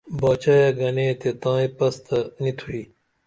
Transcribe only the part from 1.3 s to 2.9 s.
تائیں پس تہ نی تُھوئی